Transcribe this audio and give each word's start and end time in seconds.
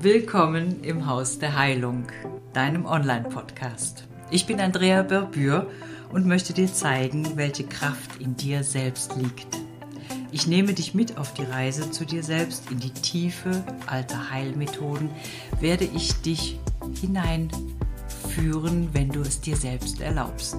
Willkommen 0.00 0.82
im 0.82 1.06
Haus 1.06 1.38
der 1.38 1.56
Heilung, 1.56 2.08
deinem 2.52 2.84
Online-Podcast. 2.84 4.06
Ich 4.30 4.44
bin 4.44 4.60
Andrea 4.60 5.02
Berbür 5.02 5.70
und 6.12 6.26
möchte 6.26 6.52
dir 6.52 6.70
zeigen, 6.70 7.36
welche 7.36 7.64
Kraft 7.64 8.20
in 8.20 8.36
dir 8.36 8.64
selbst 8.64 9.14
liegt. 9.16 9.46
Ich 10.32 10.46
nehme 10.46 10.74
dich 10.74 10.94
mit 10.94 11.16
auf 11.16 11.32
die 11.32 11.44
Reise 11.44 11.90
zu 11.90 12.04
dir 12.04 12.24
selbst 12.24 12.70
in 12.70 12.80
die 12.80 12.90
Tiefe 12.90 13.64
alter 13.86 14.30
Heilmethoden, 14.30 15.10
werde 15.60 15.84
ich 15.84 16.12
dich 16.22 16.58
hineinführen, 17.00 18.88
wenn 18.92 19.10
du 19.10 19.20
es 19.20 19.40
dir 19.40 19.56
selbst 19.56 20.00
erlaubst. 20.00 20.56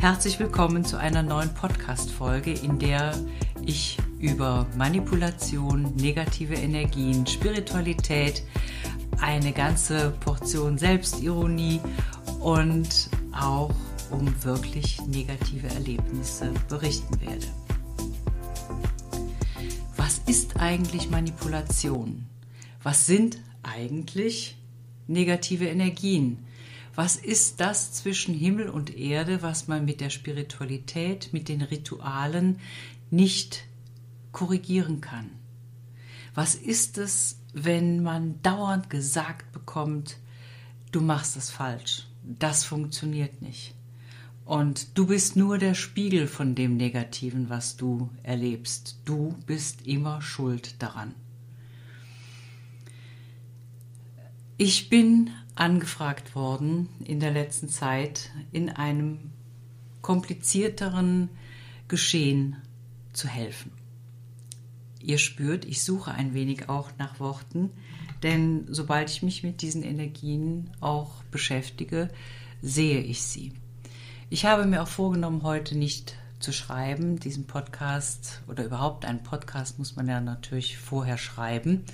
Herzlich 0.00 0.38
willkommen 0.40 0.84
zu 0.84 0.98
einer 0.98 1.22
neuen 1.22 1.54
Podcast-Folge, 1.54 2.52
in 2.52 2.78
der 2.78 3.14
ich 3.64 3.96
über 4.18 4.66
Manipulation, 4.76 5.94
negative 5.96 6.54
Energien, 6.54 7.26
Spiritualität, 7.26 8.42
eine 9.20 9.52
ganze 9.52 10.10
Portion 10.20 10.78
Selbstironie 10.78 11.80
und 12.40 13.08
auch 13.32 13.74
um 14.10 14.32
wirklich 14.44 15.00
negative 15.06 15.68
Erlebnisse 15.68 16.52
berichten 16.68 17.20
werde. 17.20 17.46
Was 19.96 20.20
ist 20.26 20.56
eigentlich 20.58 21.10
Manipulation? 21.10 22.26
Was 22.82 23.06
sind 23.06 23.38
eigentlich 23.62 24.56
negative 25.06 25.66
Energien? 25.66 26.38
Was 26.94 27.16
ist 27.16 27.60
das 27.60 27.92
zwischen 27.92 28.34
Himmel 28.34 28.68
und 28.68 28.96
Erde, 28.96 29.42
was 29.42 29.66
man 29.66 29.84
mit 29.84 30.00
der 30.00 30.10
Spiritualität, 30.10 31.32
mit 31.32 31.48
den 31.48 31.62
Ritualen 31.62 32.60
nicht 33.10 33.64
korrigieren 34.34 35.00
kann. 35.00 35.30
Was 36.34 36.54
ist 36.54 36.98
es, 36.98 37.38
wenn 37.54 38.02
man 38.02 38.42
dauernd 38.42 38.90
gesagt 38.90 39.52
bekommt, 39.52 40.18
du 40.92 41.00
machst 41.00 41.36
es 41.36 41.50
falsch, 41.50 42.06
das 42.22 42.64
funktioniert 42.64 43.40
nicht. 43.40 43.74
Und 44.44 44.98
du 44.98 45.06
bist 45.06 45.36
nur 45.36 45.56
der 45.56 45.72
Spiegel 45.72 46.26
von 46.26 46.54
dem 46.54 46.76
Negativen, 46.76 47.48
was 47.48 47.78
du 47.78 48.10
erlebst. 48.22 48.98
Du 49.06 49.38
bist 49.46 49.86
immer 49.86 50.20
schuld 50.20 50.82
daran. 50.82 51.14
Ich 54.58 54.90
bin 54.90 55.30
angefragt 55.54 56.34
worden 56.34 56.88
in 57.04 57.20
der 57.20 57.30
letzten 57.30 57.68
Zeit 57.68 58.30
in 58.52 58.68
einem 58.68 59.30
komplizierteren 60.02 61.30
Geschehen 61.88 62.56
zu 63.12 63.28
helfen. 63.28 63.72
Ihr 65.04 65.18
spürt, 65.18 65.66
ich 65.66 65.82
suche 65.82 66.12
ein 66.12 66.32
wenig 66.32 66.70
auch 66.70 66.90
nach 66.98 67.20
Worten, 67.20 67.70
denn 68.22 68.64
sobald 68.70 69.10
ich 69.10 69.22
mich 69.22 69.42
mit 69.42 69.60
diesen 69.60 69.82
Energien 69.82 70.70
auch 70.80 71.22
beschäftige, 71.30 72.08
sehe 72.62 73.00
ich 73.00 73.22
sie. 73.22 73.52
Ich 74.30 74.46
habe 74.46 74.64
mir 74.64 74.82
auch 74.82 74.88
vorgenommen, 74.88 75.42
heute 75.42 75.76
nicht 75.76 76.16
zu 76.40 76.52
schreiben. 76.52 77.20
Diesen 77.20 77.46
Podcast 77.46 78.40
oder 78.48 78.64
überhaupt 78.64 79.04
einen 79.04 79.22
Podcast 79.22 79.78
muss 79.78 79.94
man 79.94 80.08
ja 80.08 80.20
natürlich 80.22 80.78
vorher 80.78 81.18
schreiben. 81.18 81.84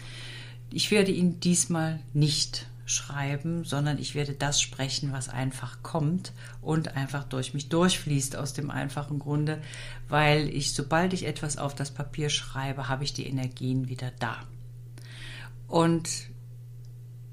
Ich 0.72 0.92
werde 0.92 1.10
ihn 1.10 1.40
diesmal 1.40 1.98
nicht 2.12 2.68
schreiben, 2.90 3.64
sondern 3.64 3.98
ich 3.98 4.14
werde 4.14 4.32
das 4.32 4.60
sprechen, 4.60 5.12
was 5.12 5.28
einfach 5.28 5.82
kommt 5.82 6.32
und 6.60 6.96
einfach 6.96 7.24
durch 7.24 7.54
mich 7.54 7.68
durchfließt 7.68 8.36
aus 8.36 8.52
dem 8.52 8.70
einfachen 8.70 9.18
Grunde, 9.18 9.60
weil 10.08 10.48
ich, 10.48 10.74
sobald 10.74 11.12
ich 11.12 11.26
etwas 11.26 11.56
auf 11.56 11.74
das 11.74 11.90
Papier 11.90 12.30
schreibe, 12.30 12.88
habe 12.88 13.04
ich 13.04 13.12
die 13.12 13.26
Energien 13.26 13.88
wieder 13.88 14.10
da. 14.18 14.36
Und 15.68 16.10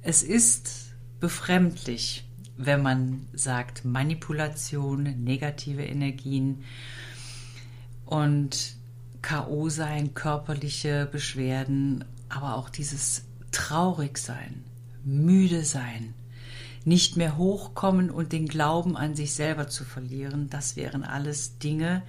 es 0.01 0.23
ist 0.23 0.93
befremdlich, 1.19 2.23
wenn 2.55 2.81
man 2.81 3.27
sagt 3.33 3.83
Manipulation, 3.83 5.03
negative 5.23 5.83
Energien 5.83 6.63
und 8.05 8.75
KO 9.21 9.69
sein, 9.69 10.13
körperliche 10.13 11.07
Beschwerden, 11.11 12.05
aber 12.29 12.55
auch 12.55 12.69
dieses 12.69 13.23
Traurigsein 13.51 14.63
müde 15.07 15.63
sein, 15.63 16.13
nicht 16.83 17.17
mehr 17.17 17.37
hochkommen 17.37 18.11
und 18.11 18.33
den 18.33 18.47
Glauben 18.47 18.95
an 18.97 19.15
sich 19.15 19.33
selber 19.33 19.67
zu 19.67 19.83
verlieren, 19.85 20.49
das 20.49 20.75
wären 20.75 21.03
alles 21.03 21.57
Dinge, 21.59 22.03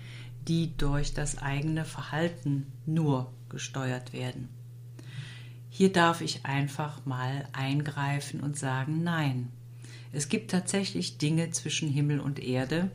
die 0.47 0.77
durch 0.77 1.15
das 1.15 1.39
eigene 1.39 1.85
Verhalten 1.85 2.67
nur 2.87 3.33
gesteuert 3.49 4.13
werden. 4.13 4.49
Hier 5.71 5.93
darf 5.93 6.21
ich 6.23 6.45
einfach 6.45 7.05
mal 7.07 7.49
eingreifen 7.53 8.41
und 8.41 8.57
sagen, 8.57 9.03
nein, 9.05 9.49
es 10.13 10.29
gibt 10.29 10.51
tatsächlich 10.51 11.19
Dinge 11.19 11.51
zwischen 11.51 11.89
Himmel 11.89 12.19
und 12.19 12.41
Erde, 12.41 12.91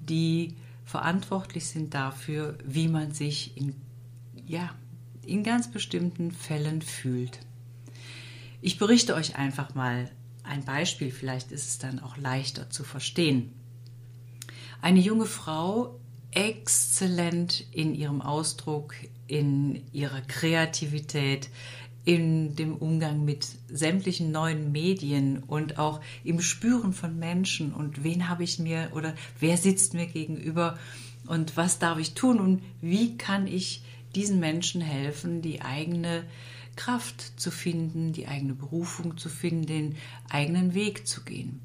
die 0.00 0.56
verantwortlich 0.84 1.66
sind 1.66 1.94
dafür, 1.94 2.58
wie 2.64 2.88
man 2.88 3.12
sich 3.12 3.56
in, 3.56 3.74
ja, 4.46 4.74
in 5.24 5.42
ganz 5.44 5.70
bestimmten 5.70 6.30
Fällen 6.30 6.82
fühlt. 6.82 7.38
Ich 8.66 8.78
berichte 8.78 9.14
euch 9.14 9.36
einfach 9.36 9.74
mal 9.74 10.10
ein 10.42 10.64
Beispiel, 10.64 11.10
vielleicht 11.10 11.52
ist 11.52 11.68
es 11.68 11.78
dann 11.78 11.98
auch 11.98 12.16
leichter 12.16 12.70
zu 12.70 12.82
verstehen. 12.82 13.52
Eine 14.80 15.00
junge 15.00 15.26
Frau, 15.26 16.00
exzellent 16.30 17.62
in 17.72 17.94
ihrem 17.94 18.22
Ausdruck, 18.22 18.94
in 19.26 19.82
ihrer 19.92 20.22
Kreativität, 20.22 21.50
in 22.06 22.56
dem 22.56 22.74
Umgang 22.74 23.22
mit 23.22 23.46
sämtlichen 23.68 24.32
neuen 24.32 24.72
Medien 24.72 25.42
und 25.42 25.78
auch 25.78 26.00
im 26.24 26.40
Spüren 26.40 26.94
von 26.94 27.18
Menschen 27.18 27.74
und 27.74 28.02
wen 28.02 28.30
habe 28.30 28.44
ich 28.44 28.58
mir 28.58 28.92
oder 28.94 29.14
wer 29.40 29.58
sitzt 29.58 29.92
mir 29.92 30.06
gegenüber 30.06 30.78
und 31.26 31.58
was 31.58 31.80
darf 31.80 31.98
ich 31.98 32.14
tun 32.14 32.40
und 32.40 32.62
wie 32.80 33.18
kann 33.18 33.46
ich 33.46 33.82
diesen 34.14 34.40
Menschen 34.40 34.80
helfen, 34.80 35.42
die 35.42 35.60
eigene 35.60 36.24
Kraft 36.76 37.40
zu 37.40 37.50
finden, 37.50 38.12
die 38.12 38.28
eigene 38.28 38.54
Berufung 38.54 39.16
zu 39.16 39.28
finden, 39.28 39.66
den 39.66 39.96
eigenen 40.28 40.74
Weg 40.74 41.06
zu 41.06 41.22
gehen. 41.22 41.60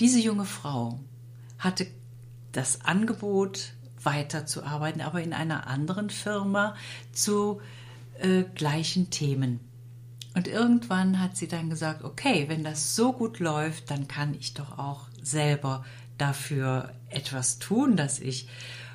Diese 0.00 0.18
junge 0.18 0.44
Frau 0.44 1.00
hatte 1.58 1.86
das 2.52 2.82
Angebot, 2.82 3.74
weiterzuarbeiten, 4.02 5.00
aber 5.00 5.22
in 5.22 5.32
einer 5.32 5.66
anderen 5.66 6.10
Firma 6.10 6.76
zu 7.12 7.60
äh, 8.18 8.44
gleichen 8.54 9.10
Themen. 9.10 9.60
Und 10.34 10.48
irgendwann 10.48 11.20
hat 11.20 11.36
sie 11.36 11.48
dann 11.48 11.70
gesagt, 11.70 12.02
okay, 12.02 12.46
wenn 12.48 12.64
das 12.64 12.96
so 12.96 13.12
gut 13.12 13.38
läuft, 13.38 13.90
dann 13.90 14.08
kann 14.08 14.34
ich 14.34 14.54
doch 14.54 14.78
auch 14.78 15.08
selber 15.22 15.84
dafür 16.18 16.92
etwas 17.08 17.58
tun, 17.58 17.96
dass 17.96 18.18
ich 18.18 18.48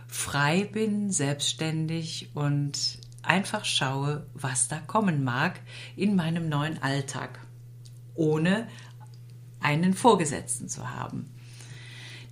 frei 0.07 0.65
bin, 0.65 1.11
selbstständig 1.11 2.31
und 2.33 2.99
einfach 3.29 3.63
schaue, 3.63 4.25
was 4.33 4.67
da 4.67 4.79
kommen 4.79 5.23
mag 5.23 5.61
in 5.95 6.15
meinem 6.15 6.49
neuen 6.49 6.81
Alltag, 6.81 7.39
ohne 8.15 8.67
einen 9.59 9.93
Vorgesetzten 9.93 10.67
zu 10.67 10.89
haben. 10.89 11.29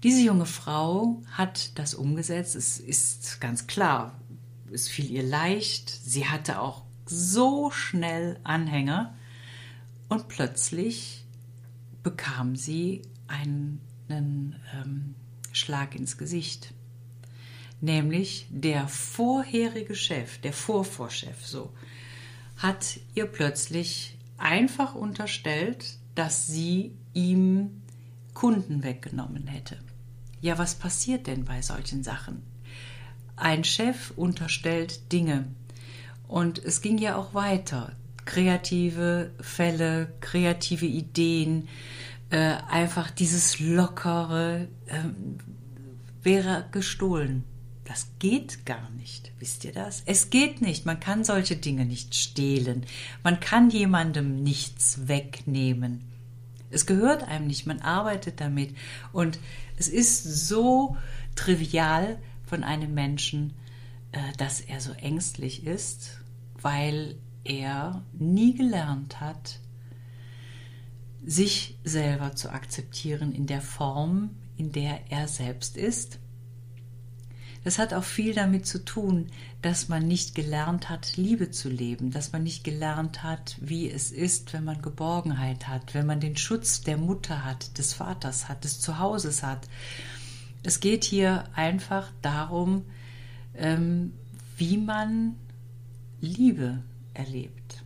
Diese 0.03 0.21
junge 0.21 0.47
Frau 0.47 1.21
hat 1.31 1.77
das 1.77 1.93
umgesetzt. 1.93 2.55
Es 2.55 2.79
ist 2.79 3.39
ganz 3.39 3.67
klar, 3.67 4.19
es 4.71 4.87
fiel 4.87 5.09
ihr 5.11 5.23
leicht. 5.23 5.89
Sie 5.89 6.27
hatte 6.27 6.59
auch 6.59 6.83
so 7.05 7.69
schnell 7.69 8.39
Anhänger 8.43 9.15
und 10.09 10.27
plötzlich 10.27 11.25
bekam 12.01 12.55
sie 12.55 13.03
einen 13.27 13.81
ähm, 14.09 15.15
Schlag 15.51 15.95
ins 15.95 16.17
Gesicht 16.17 16.73
nämlich 17.81 18.47
der 18.49 18.87
vorherige 18.87 19.95
Chef, 19.95 20.39
der 20.39 20.53
Vorvorchef 20.53 21.45
so, 21.45 21.73
hat 22.57 22.99
ihr 23.13 23.27
plötzlich 23.27 24.17
einfach 24.37 24.95
unterstellt, 24.95 25.97
dass 26.15 26.47
sie 26.47 26.95
ihm 27.13 27.81
Kunden 28.33 28.83
weggenommen 28.83 29.47
hätte. 29.47 29.77
Ja, 30.41 30.57
was 30.57 30.75
passiert 30.75 31.27
denn 31.27 31.45
bei 31.45 31.61
solchen 31.61 32.03
Sachen? 32.03 32.43
Ein 33.35 33.63
Chef 33.63 34.11
unterstellt 34.15 35.11
Dinge 35.11 35.45
und 36.27 36.59
es 36.59 36.81
ging 36.81 36.97
ja 36.97 37.15
auch 37.15 37.33
weiter. 37.33 37.95
Kreative 38.25 39.31
Fälle, 39.39 40.13
kreative 40.19 40.85
Ideen, 40.85 41.67
äh, 42.29 42.55
einfach 42.69 43.09
dieses 43.09 43.59
Lockere 43.59 44.67
äh, 44.87 44.99
wäre 46.21 46.65
gestohlen. 46.71 47.45
Das 47.87 48.09
geht 48.19 48.65
gar 48.65 48.89
nicht. 48.91 49.31
Wisst 49.39 49.63
ihr 49.63 49.71
das? 49.71 50.03
Es 50.05 50.29
geht 50.29 50.61
nicht. 50.61 50.85
Man 50.85 50.99
kann 50.99 51.23
solche 51.23 51.55
Dinge 51.55 51.85
nicht 51.85 52.15
stehlen. 52.15 52.85
Man 53.23 53.39
kann 53.39 53.69
jemandem 53.69 54.43
nichts 54.43 55.07
wegnehmen. 55.07 56.03
Es 56.69 56.85
gehört 56.85 57.23
einem 57.23 57.47
nicht. 57.47 57.65
Man 57.65 57.79
arbeitet 57.79 58.41
damit. 58.41 58.75
Und 59.13 59.39
es 59.77 59.87
ist 59.87 60.23
so 60.23 60.97
trivial 61.35 62.19
von 62.45 62.65
einem 62.65 62.93
Menschen, 62.93 63.53
äh, 64.11 64.19
dass 64.37 64.59
er 64.59 64.81
so 64.81 64.91
ängstlich 64.91 65.65
ist, 65.65 66.19
weil 66.59 67.15
er 67.45 68.03
nie 68.11 68.53
gelernt 68.53 69.21
hat, 69.21 69.61
sich 71.25 71.77
selber 71.85 72.35
zu 72.35 72.51
akzeptieren 72.51 73.31
in 73.31 73.47
der 73.47 73.61
Form, 73.61 74.31
in 74.57 74.73
der 74.73 75.09
er 75.09 75.29
selbst 75.29 75.77
ist. 75.77 76.19
Das 77.67 77.79
hat 77.79 77.93
auch 77.93 78.05
viel 78.05 78.33
damit 78.33 78.65
zu 78.65 78.85
tun, 78.85 79.27
dass 79.61 79.89
man 79.89 80.07
nicht 80.07 80.35
gelernt 80.35 80.89
hat, 80.89 81.17
Liebe 81.17 81.51
zu 81.51 81.67
leben, 81.67 82.11
dass 82.11 82.31
man 82.31 82.43
nicht 82.43 82.63
gelernt 82.63 83.23
hat, 83.23 83.57
wie 83.59 83.91
es 83.91 84.09
ist, 84.09 84.53
wenn 84.53 84.63
man 84.63 84.81
Geborgenheit 84.81 85.67
hat, 85.67 85.93
wenn 85.93 86.05
man 86.05 86.21
den 86.21 86.37
Schutz 86.37 86.79
der 86.79 86.95
Mutter 86.95 87.43
hat, 87.43 87.77
des 87.77 87.91
Vaters 87.91 88.47
hat, 88.47 88.63
des 88.63 88.79
Zuhauses 88.79 89.43
hat. 89.43 89.67
Es 90.63 90.79
geht 90.79 91.03
hier 91.03 91.43
einfach 91.55 92.09
darum, 92.21 92.85
ähm, 93.53 94.13
wie 94.55 94.77
man 94.77 95.35
Liebe 96.21 96.81
erlebt 97.13 97.83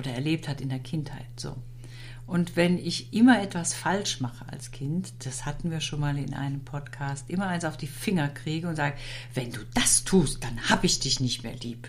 oder 0.00 0.10
erlebt 0.10 0.48
hat 0.48 0.60
in 0.60 0.68
der 0.68 0.80
Kindheit. 0.80 1.28
So. 1.36 1.54
Und 2.26 2.56
wenn 2.56 2.76
ich 2.76 3.12
immer 3.12 3.40
etwas 3.40 3.72
falsch 3.72 4.20
mache 4.20 4.48
als 4.48 4.72
Kind, 4.72 5.12
das 5.24 5.46
hatten 5.46 5.70
wir 5.70 5.80
schon 5.80 6.00
mal 6.00 6.18
in 6.18 6.34
einem 6.34 6.64
Podcast, 6.64 7.30
immer 7.30 7.46
eins 7.46 7.64
auf 7.64 7.76
die 7.76 7.86
Finger 7.86 8.28
kriege 8.28 8.68
und 8.68 8.74
sage, 8.74 8.96
wenn 9.34 9.52
du 9.52 9.60
das 9.74 10.02
tust, 10.02 10.42
dann 10.42 10.68
habe 10.68 10.86
ich 10.86 10.98
dich 10.98 11.20
nicht 11.20 11.44
mehr 11.44 11.54
lieb. 11.54 11.88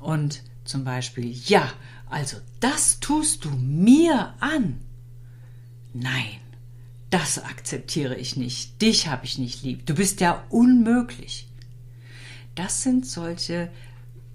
Und 0.00 0.42
zum 0.64 0.84
Beispiel, 0.84 1.30
ja, 1.30 1.72
also 2.10 2.36
das 2.60 3.00
tust 3.00 3.46
du 3.46 3.50
mir 3.50 4.34
an. 4.40 4.80
Nein, 5.94 6.40
das 7.08 7.42
akzeptiere 7.42 8.16
ich 8.16 8.36
nicht. 8.36 8.82
Dich 8.82 9.08
habe 9.08 9.24
ich 9.24 9.38
nicht 9.38 9.62
lieb. 9.62 9.86
Du 9.86 9.94
bist 9.94 10.20
ja 10.20 10.44
unmöglich. 10.50 11.48
Das 12.54 12.82
sind 12.82 13.06
solche 13.06 13.70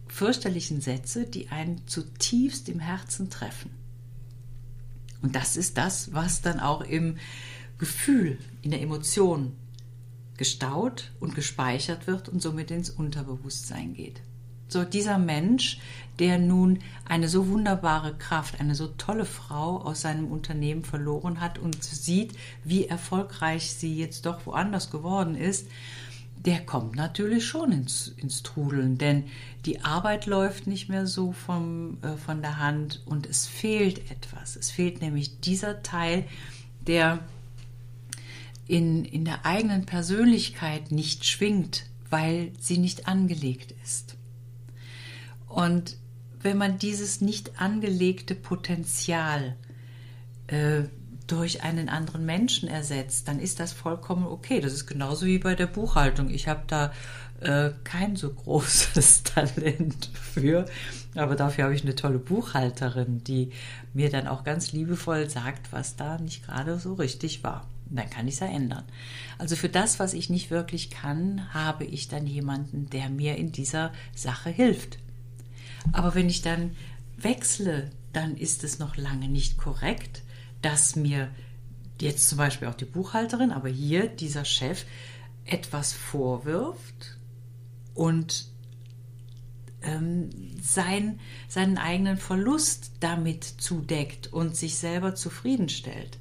fürchterlichen 0.08 0.82
Sätze, 0.82 1.26
die 1.26 1.50
einen 1.50 1.86
zutiefst 1.88 2.68
im 2.70 2.80
Herzen 2.80 3.30
treffen. 3.30 3.83
Und 5.24 5.36
das 5.36 5.58
ist 5.58 5.78
das, 5.78 6.14
was 6.14 6.42
dann 6.42 6.60
auch 6.60 6.82
im 6.82 7.18
Gefühl, 7.80 8.38
in 8.62 8.70
der 8.70 8.82
Emotion 8.82 9.54
gestaut 10.38 11.12
und 11.20 11.34
gespeichert 11.34 12.06
wird 12.06 12.30
und 12.30 12.42
somit 12.42 12.70
ins 12.70 12.90
Unterbewusstsein 12.90 13.94
geht. 13.94 14.22
So 14.68 14.84
dieser 14.84 15.18
Mensch, 15.18 15.80
der 16.20 16.40
nun 16.40 16.80
eine 17.06 17.30
so 17.30 17.48
wunderbare 17.48 18.16
Kraft, 18.16 18.60
eine 18.60 18.76
so 18.76 18.88
tolle 18.88 19.26
Frau 19.26 19.78
aus 19.82 20.02
seinem 20.02 20.28
Unternehmen 20.32 20.84
verloren 20.84 21.40
hat 21.40 21.60
und 21.60 21.84
sieht, 21.84 22.34
wie 22.64 22.88
erfolgreich 22.88 23.72
sie 23.74 23.96
jetzt 23.96 24.26
doch 24.26 24.46
woanders 24.46 24.90
geworden 24.90 25.36
ist, 25.36 25.68
der 26.46 26.66
kommt 26.66 26.96
natürlich 26.96 27.46
schon 27.46 27.72
ins, 27.72 28.10
ins 28.18 28.44
Trudeln, 28.44 28.98
denn 28.98 29.26
die 29.66 29.82
Arbeit 29.82 30.26
läuft 30.26 30.68
nicht 30.68 30.90
mehr 30.90 31.08
so 31.08 31.32
vom, 31.32 31.98
äh, 32.02 32.18
von 32.18 32.42
der 32.42 32.60
Hand 32.60 33.02
und 33.06 33.26
es 33.28 33.48
fehlt 33.48 34.12
etwas. 34.12 34.56
Es 34.56 34.70
fehlt 34.70 35.02
nämlich 35.02 35.40
dieser 35.40 35.84
Teil, 35.84 36.26
der 36.86 37.20
in, 38.68 39.06
in 39.06 39.26
der 39.26 39.46
eigenen 39.46 39.86
Persönlichkeit 39.86 40.92
nicht 40.92 41.26
schwingt, 41.26 41.86
weil 42.10 42.52
sie 42.60 42.78
nicht 42.78 43.08
angelegt 43.08 43.74
ist. 43.84 44.16
Und 45.48 45.98
wenn 46.42 46.58
man 46.58 46.78
dieses 46.78 47.22
nicht 47.22 47.62
angelegte 47.62 48.36
Potenzial 48.36 49.56
äh, 50.48 50.84
durch 51.28 51.64
einen 51.64 51.90
anderen 51.90 52.26
Menschen 52.26 52.68
ersetzt, 52.68 53.28
dann 53.28 53.40
ist 53.40 53.60
das 53.60 53.72
vollkommen 53.72 54.26
okay. 54.26 54.60
Das 54.60 54.74
ist 54.74 54.88
genauso 54.88 55.26
wie 55.26 55.40
bei 55.40 55.56
der 55.56 55.68
Buchhaltung. 55.68 56.30
Ich 56.30 56.48
habe 56.48 56.64
da 56.68 56.92
äh, 57.40 57.72
kein 57.84 58.16
so 58.16 58.34
großes 58.34 59.24
Talent 59.24 60.10
für, 60.14 60.66
aber 61.16 61.36
dafür 61.36 61.66
habe 61.66 61.76
ich 61.76 61.84
eine 61.84 61.96
tolle 61.96 62.20
Buchhalterin, 62.20 63.24
die 63.24 63.52
mir 63.94 64.10
dann 64.10 64.28
auch 64.28 64.44
ganz 64.44 64.72
liebevoll 64.72 65.30
sagt, 65.30 65.72
was 65.72 65.96
da 65.96 66.18
nicht 66.18 66.46
gerade 66.46 66.80
so 66.80 66.94
richtig 66.94 67.44
war. 67.44 67.68
Und 67.90 68.00
dann 68.00 68.10
kann 68.10 68.28
ich 68.28 68.36
es 68.36 68.40
ja 68.40 68.48
ändern. 68.48 68.84
Also 69.38 69.56
für 69.56 69.70
das, 69.70 70.00
was 70.00 70.14
ich 70.14 70.30
nicht 70.30 70.52
wirklich 70.52 70.90
kann, 70.90 71.54
habe 71.54 71.86
ich 71.86 72.08
dann 72.08 72.28
jemanden, 72.28 72.90
der 72.90 73.10
mir 73.10 73.38
in 73.38 73.52
dieser 73.52 73.92
Sache 74.16 74.50
hilft. 74.50 74.98
Aber 75.92 76.16
wenn 76.16 76.30
ich 76.30 76.42
dann 76.42 76.72
wechsle, 77.18 77.90
dann 78.14 78.36
ist 78.36 78.64
es 78.64 78.80
noch 78.80 78.96
lange 78.98 79.28
nicht 79.28 79.58
korrekt 79.58 80.24
dass 80.64 80.96
mir 80.96 81.30
jetzt 82.02 82.28
zum 82.28 82.40
Beispiel 82.40 82.68
auch 82.68 82.74
die 82.74 82.86
Buchhalterin, 82.86 83.52
aber 83.52 83.70
hier 83.70 84.08
dieser 84.08 84.46
Chef 84.46 84.86
etwas 85.46 85.94
vorwirft 85.94 87.18
und 87.94 88.48
ähm, 89.82 90.30
sein, 90.62 91.20
seinen 91.48 91.78
eigenen 91.78 92.18
Verlust 92.18 92.94
damit 93.02 93.44
zudeckt 93.44 94.32
und 94.32 94.56
sich 94.56 94.78
selber 94.78 95.16
zufriedenstellt. 95.16 96.18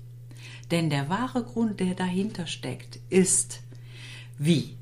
Denn 0.71 0.91
der 0.91 1.09
wahre 1.09 1.45
Grund, 1.45 1.81
der 1.81 1.95
dahinter 1.95 2.47
steckt, 2.47 2.99
ist, 3.09 3.61
wie? 4.39 4.77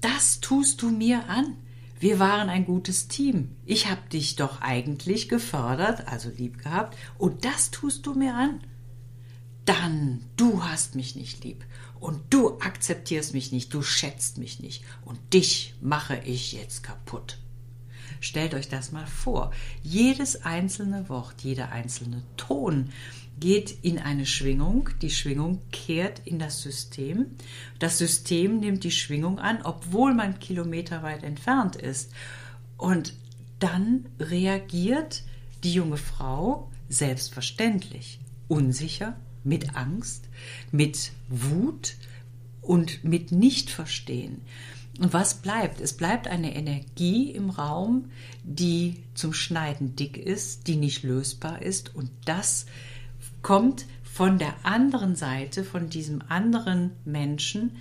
Das 0.00 0.40
tust 0.40 0.82
du 0.82 0.90
mir 0.90 1.28
an. 1.28 1.56
Wir 2.00 2.18
waren 2.18 2.48
ein 2.48 2.66
gutes 2.66 3.08
Team. 3.08 3.50
Ich 3.64 3.88
habe 3.88 4.08
dich 4.12 4.36
doch 4.36 4.60
eigentlich 4.60 5.28
gefördert, 5.28 6.08
also 6.08 6.28
lieb 6.28 6.62
gehabt, 6.62 6.98
und 7.16 7.44
das 7.44 7.70
tust 7.70 8.06
du 8.06 8.14
mir 8.14 8.34
an 8.34 8.60
dann 9.64 10.20
du 10.36 10.62
hast 10.64 10.94
mich 10.94 11.16
nicht 11.16 11.44
lieb 11.44 11.64
und 12.00 12.20
du 12.30 12.58
akzeptierst 12.60 13.34
mich 13.34 13.52
nicht, 13.52 13.72
du 13.72 13.82
schätzt 13.82 14.38
mich 14.38 14.60
nicht 14.60 14.84
und 15.04 15.18
dich 15.32 15.74
mache 15.80 16.16
ich 16.24 16.52
jetzt 16.52 16.82
kaputt. 16.82 17.38
Stellt 18.20 18.54
euch 18.54 18.68
das 18.68 18.92
mal 18.92 19.06
vor. 19.06 19.52
Jedes 19.82 20.44
einzelne 20.44 21.08
Wort, 21.08 21.42
jeder 21.42 21.72
einzelne 21.72 22.22
Ton 22.36 22.90
geht 23.38 23.76
in 23.82 23.98
eine 23.98 24.26
Schwingung. 24.26 24.90
Die 25.02 25.10
Schwingung 25.10 25.60
kehrt 25.72 26.22
in 26.24 26.38
das 26.38 26.62
System. 26.62 27.26
Das 27.78 27.98
System 27.98 28.60
nimmt 28.60 28.84
die 28.84 28.90
Schwingung 28.90 29.38
an, 29.38 29.60
obwohl 29.62 30.14
man 30.14 30.38
kilometerweit 30.38 31.22
entfernt 31.22 31.76
ist. 31.76 32.12
Und 32.78 33.14
dann 33.58 34.06
reagiert 34.18 35.22
die 35.62 35.74
junge 35.74 35.96
Frau 35.96 36.70
selbstverständlich 36.88 38.20
unsicher, 38.48 39.16
mit 39.44 39.76
Angst, 39.76 40.28
mit 40.72 41.12
Wut 41.28 41.96
und 42.60 43.04
mit 43.04 43.32
Nichtverstehen. 43.32 44.40
Und 44.98 45.12
was 45.12 45.34
bleibt? 45.34 45.80
Es 45.80 45.92
bleibt 45.92 46.28
eine 46.28 46.54
Energie 46.54 47.30
im 47.30 47.50
Raum, 47.50 48.10
die 48.44 49.02
zum 49.14 49.32
Schneiden 49.32 49.96
dick 49.96 50.16
ist, 50.16 50.66
die 50.68 50.76
nicht 50.76 51.02
lösbar 51.02 51.62
ist. 51.62 51.94
Und 51.94 52.10
das 52.24 52.66
kommt 53.42 53.86
von 54.02 54.38
der 54.38 54.54
anderen 54.64 55.16
Seite, 55.16 55.64
von 55.64 55.90
diesem 55.90 56.22
anderen 56.28 56.92
Menschen, 57.04 57.76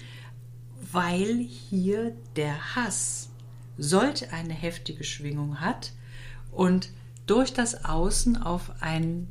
weil 0.91 1.47
hier 1.69 2.15
der 2.35 2.75
Hass 2.75 3.29
solch 3.77 4.31
eine 4.33 4.53
heftige 4.53 5.03
Schwingung 5.03 5.61
hat 5.61 5.93
und 6.51 6.89
durch 7.27 7.53
das 7.53 7.85
Außen 7.85 8.41
auf 8.41 8.71
ein 8.81 9.27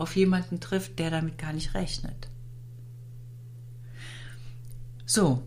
auf 0.00 0.16
jemanden 0.16 0.60
trifft, 0.60 0.98
der 0.98 1.10
damit 1.10 1.38
gar 1.38 1.52
nicht 1.52 1.74
rechnet. 1.74 2.28
So, 5.06 5.42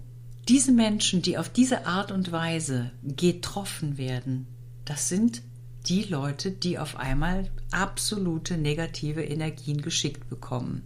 diese 0.48 0.72
Menschen, 0.72 1.22
die 1.22 1.38
auf 1.38 1.50
diese 1.50 1.86
Art 1.86 2.12
und 2.12 2.32
Weise 2.32 2.92
getroffen 3.02 3.98
werden, 3.98 4.48
das 4.86 5.08
sind 5.10 5.42
die 5.88 6.04
Leute, 6.04 6.52
die 6.52 6.80
auf 6.80 6.98
einmal 6.98 7.50
absolute 7.72 8.58
negative 8.58 9.24
Energien 9.24 9.82
geschickt 9.82 10.30
bekommen. 10.30 10.84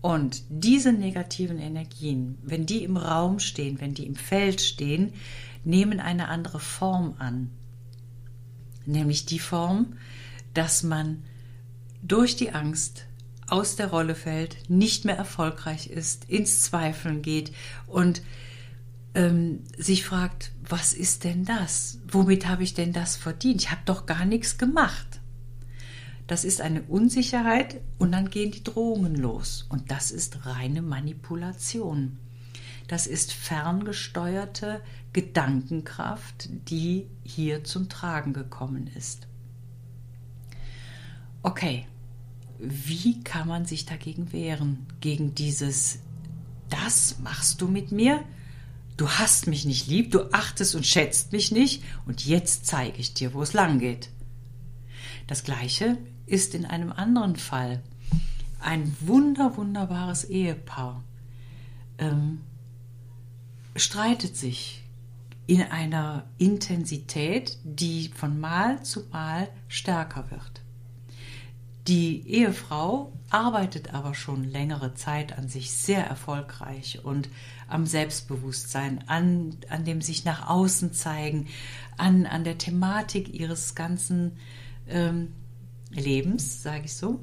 Und 0.00 0.42
diese 0.48 0.92
negativen 0.92 1.58
Energien, 1.58 2.38
wenn 2.42 2.66
die 2.66 2.84
im 2.84 2.96
Raum 2.96 3.40
stehen, 3.40 3.80
wenn 3.80 3.94
die 3.94 4.06
im 4.06 4.14
Feld 4.14 4.60
stehen, 4.60 5.12
nehmen 5.64 5.98
eine 5.98 6.28
andere 6.28 6.60
Form 6.60 7.14
an. 7.18 7.50
Nämlich 8.86 9.26
die 9.26 9.40
Form, 9.40 9.96
dass 10.54 10.82
man 10.82 11.22
durch 12.02 12.36
die 12.36 12.52
Angst 12.52 13.06
aus 13.48 13.76
der 13.76 13.88
Rolle 13.88 14.14
fällt, 14.14 14.68
nicht 14.68 15.04
mehr 15.04 15.16
erfolgreich 15.16 15.88
ist, 15.88 16.26
ins 16.28 16.62
Zweifeln 16.62 17.22
geht 17.22 17.52
und 17.86 18.22
ähm, 19.14 19.64
sich 19.76 20.04
fragt, 20.04 20.52
was 20.68 20.92
ist 20.92 21.24
denn 21.24 21.44
das? 21.44 21.98
Womit 22.06 22.46
habe 22.46 22.62
ich 22.62 22.74
denn 22.74 22.92
das 22.92 23.16
verdient? 23.16 23.62
Ich 23.62 23.70
habe 23.70 23.80
doch 23.84 24.06
gar 24.06 24.24
nichts 24.24 24.58
gemacht. 24.58 25.20
Das 26.26 26.44
ist 26.44 26.60
eine 26.60 26.82
Unsicherheit 26.82 27.80
und 27.98 28.12
dann 28.12 28.28
gehen 28.28 28.50
die 28.50 28.62
Drohungen 28.62 29.14
los. 29.14 29.66
Und 29.70 29.90
das 29.90 30.10
ist 30.10 30.44
reine 30.44 30.82
Manipulation. 30.82 32.18
Das 32.86 33.06
ist 33.06 33.32
ferngesteuerte 33.32 34.80
Gedankenkraft, 35.12 36.48
die 36.68 37.06
hier 37.22 37.64
zum 37.64 37.88
Tragen 37.88 38.32
gekommen 38.32 38.90
ist. 38.94 39.27
Okay, 41.42 41.86
wie 42.58 43.22
kann 43.22 43.46
man 43.46 43.64
sich 43.64 43.86
dagegen 43.86 44.32
wehren? 44.32 44.86
Gegen 45.00 45.34
dieses, 45.34 46.00
das 46.68 47.18
machst 47.20 47.60
du 47.60 47.68
mit 47.68 47.92
mir? 47.92 48.24
Du 48.96 49.08
hast 49.08 49.46
mich 49.46 49.64
nicht 49.64 49.86
lieb, 49.86 50.10
du 50.10 50.32
achtest 50.32 50.74
und 50.74 50.84
schätzt 50.84 51.30
mich 51.32 51.52
nicht 51.52 51.84
und 52.06 52.26
jetzt 52.26 52.66
zeige 52.66 52.98
ich 52.98 53.14
dir, 53.14 53.32
wo 53.32 53.42
es 53.42 53.52
lang 53.52 53.78
geht. 53.78 54.10
Das 55.28 55.44
gleiche 55.44 55.96
ist 56.26 56.54
in 56.54 56.66
einem 56.66 56.90
anderen 56.90 57.36
Fall. 57.36 57.80
Ein 58.58 58.96
wunder, 59.00 59.56
wunderbares 59.56 60.24
Ehepaar 60.24 61.04
ähm, 61.98 62.40
streitet 63.76 64.36
sich 64.36 64.82
in 65.46 65.62
einer 65.62 66.24
Intensität, 66.38 67.58
die 67.62 68.08
von 68.08 68.40
Mal 68.40 68.82
zu 68.82 69.04
Mal 69.12 69.48
stärker 69.68 70.30
wird. 70.32 70.62
Die 71.88 72.28
Ehefrau 72.28 73.14
arbeitet 73.30 73.94
aber 73.94 74.14
schon 74.14 74.44
längere 74.44 74.92
Zeit 74.94 75.38
an 75.38 75.48
sich 75.48 75.72
sehr 75.72 76.04
erfolgreich 76.04 77.02
und 77.02 77.30
am 77.66 77.86
Selbstbewusstsein, 77.86 79.04
an, 79.08 79.56
an 79.70 79.86
dem 79.86 80.02
sich 80.02 80.26
nach 80.26 80.50
außen 80.50 80.92
zeigen, 80.92 81.46
an, 81.96 82.26
an 82.26 82.44
der 82.44 82.58
Thematik 82.58 83.32
ihres 83.32 83.74
ganzen 83.74 84.36
ähm, 84.86 85.32
Lebens, 85.88 86.62
sage 86.62 86.84
ich 86.84 86.94
so. 86.94 87.20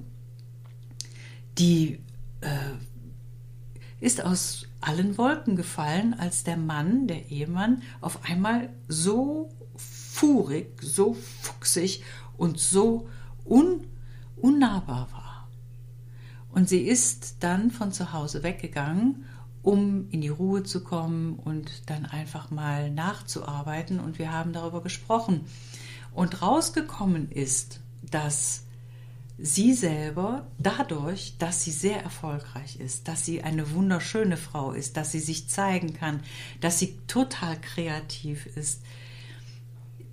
Die 1.59 1.99
äh, 2.41 2.49
ist 3.99 4.23
aus 4.25 4.65
allen 4.81 5.19
Wolken 5.19 5.55
gefallen, 5.55 6.15
als 6.15 6.43
der 6.43 6.57
Mann, 6.57 7.05
der 7.05 7.29
Ehemann, 7.29 7.83
auf 8.01 8.23
einmal 8.23 8.69
so 8.87 9.51
furig, 9.75 10.81
so 10.81 11.13
fuchsig 11.13 12.03
und 12.35 12.59
so 12.59 13.07
un 13.45 13.85
unnahbar 14.35 15.07
war. 15.11 15.47
Und 16.55 16.69
sie 16.69 16.83
ist 16.83 17.37
dann 17.41 17.69
von 17.69 17.91
zu 17.91 18.13
Hause 18.13 18.41
weggegangen, 18.41 19.25
um 19.61 20.09
in 20.11 20.21
die 20.21 20.29
Ruhe 20.29 20.63
zu 20.63 20.83
kommen 20.83 21.37
und 21.37 21.89
dann 21.89 22.05
einfach 22.05 22.49
mal 22.51 22.89
nachzuarbeiten. 22.91 23.99
Und 23.99 24.19
wir 24.19 24.31
haben 24.31 24.53
darüber 24.53 24.81
gesprochen. 24.81 25.41
Und 26.13 26.41
rausgekommen 26.41 27.29
ist, 27.29 27.81
dass 28.09 28.61
sie 29.37 29.73
selber 29.73 30.47
dadurch, 30.57 31.35
dass 31.39 31.63
sie 31.63 31.71
sehr 31.71 32.01
erfolgreich 32.01 32.79
ist, 32.79 33.09
dass 33.09 33.25
sie 33.25 33.43
eine 33.43 33.71
wunderschöne 33.71 34.37
Frau 34.37 34.71
ist, 34.71 34.95
dass 34.95 35.11
sie 35.11 35.19
sich 35.19 35.49
zeigen 35.49 35.93
kann, 35.93 36.21
dass 36.61 36.79
sie 36.79 36.97
total 37.07 37.59
kreativ 37.59 38.45
ist, 38.45 38.81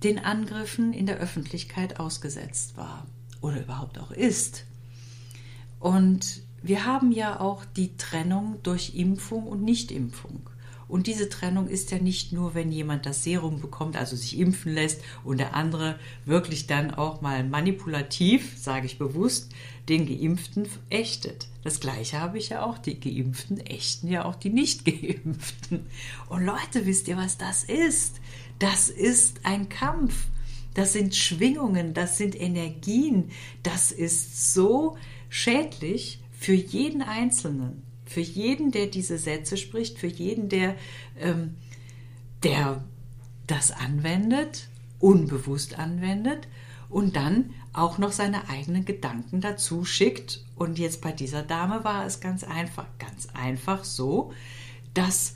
den 0.03 0.19
Angriffen 0.19 0.91
in 0.91 1.05
der 1.05 1.19
Öffentlichkeit 1.19 2.01
ausgesetzt 2.01 2.75
war 2.75 3.07
oder 3.43 3.61
überhaupt 3.61 3.99
auch 3.99 4.11
ist. 4.11 4.63
Und 5.79 6.41
wir 6.63 6.85
haben 6.85 7.11
ja 7.11 7.41
auch 7.41 7.65
die 7.65 7.95
Trennung 7.97 8.55
durch 8.63 8.95
Impfung 8.95 9.47
und 9.47 9.63
Nichtimpfung. 9.63 10.49
Und 10.87 11.07
diese 11.07 11.27
Trennung 11.27 11.67
ist 11.67 11.91
ja 11.91 11.97
nicht 11.97 12.31
nur, 12.31 12.53
wenn 12.53 12.71
jemand 12.71 13.05
das 13.05 13.23
Serum 13.23 13.59
bekommt, 13.59 13.97
also 13.97 14.15
sich 14.15 14.37
impfen 14.37 14.73
lässt 14.73 15.01
und 15.23 15.39
der 15.39 15.55
andere 15.55 15.97
wirklich 16.25 16.67
dann 16.67 16.93
auch 16.93 17.21
mal 17.21 17.43
manipulativ, 17.43 18.57
sage 18.57 18.85
ich 18.85 18.97
bewusst, 18.97 19.51
den 19.89 20.05
Geimpften 20.05 20.67
ächtet. 20.89 21.47
Das 21.63 21.79
gleiche 21.79 22.19
habe 22.19 22.37
ich 22.37 22.49
ja 22.49 22.63
auch, 22.65 22.77
die 22.77 22.99
Geimpften 22.99 23.59
ächten 23.59 24.09
ja 24.09 24.23
auch 24.23 24.35
die 24.35 24.51
Nicht-Geimpften. 24.51 25.87
Und 26.29 26.45
Leute, 26.45 26.85
wisst 26.85 27.07
ihr, 27.07 27.17
was 27.17 27.37
das 27.37 27.63
ist? 27.63 28.21
Das 28.59 28.89
ist 28.89 29.41
ein 29.43 29.67
Kampf. 29.67 30.27
Das 30.73 30.93
sind 30.93 31.15
Schwingungen, 31.15 31.93
das 31.93 32.17
sind 32.17 32.39
Energien, 32.39 33.31
das 33.61 33.91
ist 33.91 34.53
so 34.53 34.97
schädlich 35.29 36.19
für 36.31 36.53
jeden 36.53 37.01
Einzelnen, 37.01 37.83
für 38.05 38.21
jeden, 38.21 38.71
der 38.71 38.87
diese 38.87 39.17
Sätze 39.17 39.57
spricht, 39.57 39.97
für 39.97 40.07
jeden, 40.07 40.49
der, 40.49 40.75
ähm, 41.19 41.55
der 42.43 42.83
das 43.47 43.71
anwendet, 43.71 44.67
unbewusst 44.99 45.77
anwendet 45.77 46.47
und 46.89 47.15
dann 47.15 47.51
auch 47.73 47.97
noch 47.97 48.11
seine 48.11 48.49
eigenen 48.49 48.85
Gedanken 48.85 49.41
dazu 49.41 49.83
schickt. 49.83 50.45
Und 50.55 50.79
jetzt 50.79 51.01
bei 51.01 51.11
dieser 51.11 51.41
Dame 51.41 51.83
war 51.83 52.05
es 52.05 52.19
ganz 52.19 52.43
einfach, 52.43 52.85
ganz 52.99 53.27
einfach 53.33 53.83
so, 53.83 54.31
dass 54.93 55.35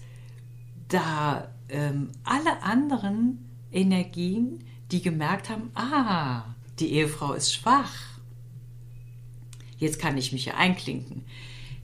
da 0.87 1.49
ähm, 1.69 2.11
alle 2.23 2.61
anderen 2.61 3.49
Energien 3.71 4.63
die 4.91 5.01
gemerkt 5.01 5.49
haben, 5.49 5.71
ah, 5.75 6.43
die 6.79 6.93
Ehefrau 6.93 7.33
ist 7.33 7.53
schwach. 7.53 7.93
Jetzt 9.77 9.99
kann 9.99 10.17
ich 10.17 10.31
mich 10.31 10.45
ja 10.45 10.55
einklinken. 10.55 11.23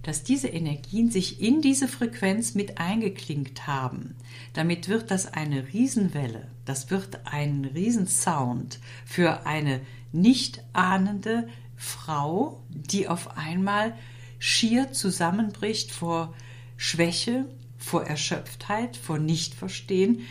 Dass 0.01 0.24
diese 0.24 0.48
Energien 0.48 1.12
sich 1.12 1.41
in 1.41 1.62
diese 1.62 1.88
Frequenz 1.88 2.55
mit 2.55 2.77
eingeklinkt 2.77 3.67
haben. 3.67 4.15
Damit 4.53 4.89
wird 4.89 5.12
das 5.12 5.31
eine 5.31 5.74
Riesenwelle, 5.74 6.48
das 6.65 6.91
wird 6.91 7.25
ein 7.25 7.65
Riesensound 7.74 8.79
für 9.05 9.45
eine 9.45 9.81
nicht 10.12 10.63
ahnende 10.74 11.48
Frau, 11.77 12.62
die 12.69 13.07
auf 13.07 13.38
einmal 13.38 13.95
schier 14.39 14.91
zusammenbricht 14.91 15.91
vor 15.91 16.33
Schwäche, 16.75 17.45
vor 17.77 18.03
Erschöpftheit, 18.05 18.98
vor 18.98 19.19
Nichtverstehen, 19.19 20.22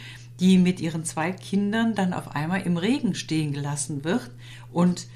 die 0.42 0.58
mit 0.58 0.80
ihren 0.80 1.04
zwei 1.04 1.30
Kindern 1.30 1.94
dann 1.94 2.12
auf 2.12 2.34
einmal 2.34 2.62
im 2.62 2.76
Regen 2.76 3.14
stehen 3.14 3.52
gelassen 3.52 4.02
wird 4.02 4.28
und 4.72 5.06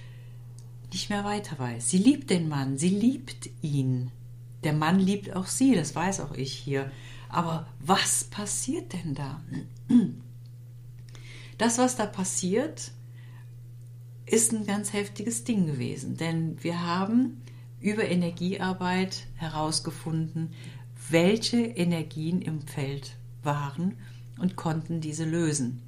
nicht 0.92 1.10
mehr 1.10 1.24
weiter 1.24 1.58
weiß. 1.58 1.90
Sie 1.90 1.98
liebt 1.98 2.30
den 2.30 2.48
Mann, 2.48 2.78
sie 2.78 2.90
liebt 2.90 3.50
ihn. 3.60 4.12
Der 4.62 4.72
Mann 4.72 5.00
liebt 5.00 5.34
auch 5.34 5.46
sie, 5.46 5.74
das 5.74 5.96
weiß 5.96 6.20
auch 6.20 6.32
ich 6.32 6.52
hier. 6.52 6.92
Aber 7.28 7.66
was 7.80 8.22
passiert 8.22 8.92
denn 8.92 9.14
da? 9.14 9.42
Das, 11.58 11.78
was 11.78 11.96
da 11.96 12.06
passiert, 12.06 12.92
ist 14.26 14.52
ein 14.52 14.64
ganz 14.64 14.92
heftiges 14.92 15.42
Ding 15.42 15.66
gewesen, 15.66 16.16
denn 16.16 16.62
wir 16.62 16.86
haben 16.86 17.42
über 17.80 18.04
Energiearbeit 18.04 19.26
herausgefunden, 19.34 20.52
welche 21.10 21.58
Energien 21.58 22.42
im 22.42 22.60
Feld 22.60 23.16
waren 23.42 23.96
und 24.38 24.56
konnten 24.56 25.00
diese 25.00 25.24
lösen. 25.24 25.82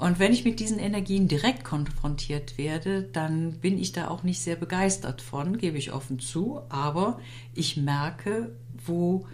Und 0.00 0.18
wenn 0.18 0.32
ich 0.32 0.46
mit 0.46 0.60
diesen 0.60 0.78
Energien 0.78 1.28
direkt 1.28 1.62
konfrontiert 1.62 2.56
werde, 2.56 3.02
dann 3.02 3.52
bin 3.60 3.78
ich 3.78 3.92
da 3.92 4.08
auch 4.08 4.22
nicht 4.22 4.40
sehr 4.40 4.56
begeistert 4.56 5.20
von, 5.20 5.58
gebe 5.58 5.76
ich 5.76 5.92
offen 5.92 6.18
zu, 6.18 6.62
aber 6.70 7.20
ich 7.54 7.76
merke, 7.76 8.56
wo 8.86 9.26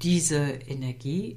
diese 0.00 0.38
Energie 0.38 1.36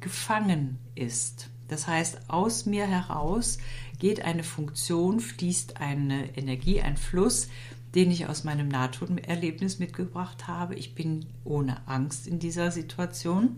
gefangen 0.00 0.78
ist. 0.94 1.48
Das 1.68 1.86
heißt, 1.86 2.28
aus 2.28 2.66
mir 2.66 2.86
heraus 2.86 3.58
geht 3.98 4.22
eine 4.22 4.44
Funktion, 4.44 5.20
fließt 5.20 5.80
eine 5.80 6.36
Energie, 6.36 6.82
ein 6.82 6.98
Fluss, 6.98 7.48
den 7.94 8.10
ich 8.10 8.26
aus 8.26 8.44
meinem 8.44 8.68
Nahtoderlebnis 8.68 9.78
mitgebracht 9.78 10.46
habe. 10.46 10.74
Ich 10.74 10.94
bin 10.94 11.26
ohne 11.44 11.86
Angst 11.88 12.26
in 12.26 12.38
dieser 12.38 12.70
Situation 12.70 13.56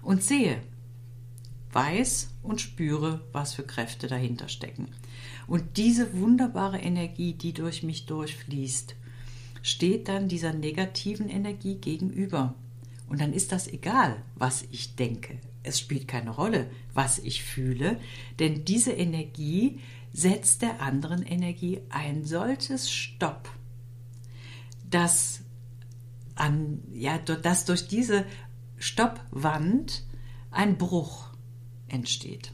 und 0.00 0.22
sehe, 0.22 0.62
weiß 1.72 2.30
und 2.42 2.60
spüre, 2.60 3.20
was 3.32 3.54
für 3.54 3.62
Kräfte 3.62 4.06
dahinter 4.06 4.48
stecken. 4.48 4.88
Und 5.46 5.76
diese 5.76 6.18
wunderbare 6.18 6.78
Energie, 6.78 7.32
die 7.34 7.52
durch 7.52 7.82
mich 7.82 8.06
durchfließt, 8.06 8.94
steht 9.62 10.08
dann 10.08 10.28
dieser 10.28 10.52
negativen 10.52 11.28
Energie 11.28 11.76
gegenüber. 11.76 12.54
Und 13.08 13.20
dann 13.20 13.32
ist 13.32 13.52
das 13.52 13.68
egal, 13.68 14.22
was 14.36 14.64
ich 14.70 14.96
denke. 14.96 15.38
Es 15.62 15.78
spielt 15.78 16.08
keine 16.08 16.30
Rolle, 16.30 16.70
was 16.92 17.18
ich 17.18 17.44
fühle, 17.44 18.00
denn 18.38 18.64
diese 18.64 18.92
Energie 18.92 19.80
setzt 20.12 20.62
der 20.62 20.82
anderen 20.82 21.22
Energie 21.22 21.80
ein 21.88 22.24
solches 22.24 22.90
Stopp, 22.90 23.48
dass, 24.88 25.42
an, 26.34 26.82
ja, 26.92 27.18
dass 27.18 27.64
durch 27.64 27.86
diese 27.86 28.26
Stoppwand 28.78 30.04
ein 30.50 30.76
Bruch 30.76 31.31
entsteht. 31.92 32.52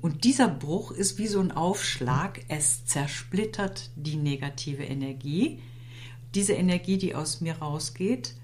Und 0.00 0.24
dieser 0.24 0.48
Bruch 0.48 0.92
ist 0.92 1.18
wie 1.18 1.26
so 1.26 1.40
ein 1.40 1.52
Aufschlag. 1.52 2.40
Es 2.48 2.84
zersplittert 2.86 3.90
die 3.96 4.16
negative 4.16 4.84
Energie. 4.84 5.60
Diese 6.34 6.52
Energie, 6.52 6.98
die 6.98 7.14
aus 7.14 7.40
mir 7.40 7.58
rausgeht, 7.58 8.34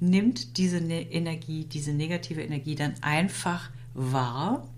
nimmt 0.00 0.56
diese 0.56 0.80
ne 0.80 1.02
Energie, 1.12 1.64
diese 1.64 1.92
negative 1.92 2.42
Energie 2.42 2.74
dann 2.74 2.94
einfach 3.02 3.70
wahr 3.94 4.68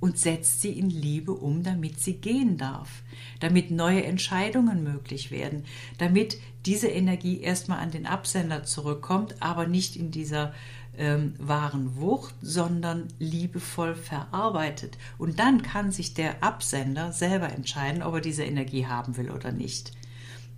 und 0.00 0.18
setzt 0.18 0.62
sie 0.62 0.70
in 0.70 0.90
Liebe 0.90 1.32
um, 1.32 1.62
damit 1.62 2.00
sie 2.00 2.14
gehen 2.14 2.56
darf, 2.56 3.02
damit 3.40 3.70
neue 3.70 4.04
Entscheidungen 4.04 4.84
möglich 4.84 5.30
werden, 5.30 5.64
damit 5.98 6.38
diese 6.66 6.88
Energie 6.88 7.40
erstmal 7.40 7.80
an 7.80 7.90
den 7.90 8.06
Absender 8.06 8.62
zurückkommt, 8.62 9.42
aber 9.42 9.66
nicht 9.66 9.96
in 9.96 10.10
dieser 10.10 10.54
ähm, 10.98 11.34
wahren 11.38 11.96
Wucht, 11.96 12.34
sondern 12.42 13.08
liebevoll 13.18 13.94
verarbeitet. 13.94 14.98
Und 15.16 15.38
dann 15.38 15.62
kann 15.62 15.92
sich 15.92 16.12
der 16.12 16.42
Absender 16.42 17.12
selber 17.12 17.50
entscheiden, 17.50 18.02
ob 18.02 18.14
er 18.14 18.20
diese 18.20 18.44
Energie 18.44 18.86
haben 18.86 19.16
will 19.16 19.30
oder 19.30 19.52
nicht. 19.52 19.92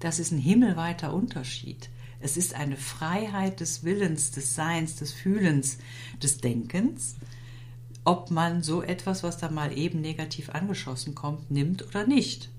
Das 0.00 0.18
ist 0.18 0.32
ein 0.32 0.38
himmelweiter 0.38 1.12
Unterschied. 1.12 1.90
Es 2.20 2.36
ist 2.36 2.54
eine 2.54 2.76
Freiheit 2.76 3.60
des 3.60 3.84
Willens, 3.84 4.30
des 4.30 4.54
Seins, 4.54 4.96
des 4.96 5.12
Fühlens, 5.12 5.78
des 6.22 6.38
Denkens, 6.38 7.16
ob 8.04 8.30
man 8.30 8.62
so 8.62 8.82
etwas, 8.82 9.22
was 9.22 9.38
da 9.38 9.50
mal 9.50 9.76
eben 9.76 10.00
negativ 10.00 10.50
angeschossen 10.50 11.14
kommt, 11.14 11.50
nimmt 11.50 11.86
oder 11.86 12.06
nicht. 12.06 12.50